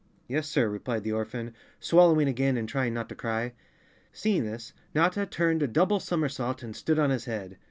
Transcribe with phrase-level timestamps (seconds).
[0.27, 3.53] ""Yes, sir," replied the orphan, swallowing again and trying not to cry.
[4.11, 7.59] Seeing this, Notta turned a double somersault and stood on his head.